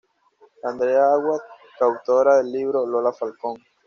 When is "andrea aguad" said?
0.63-1.41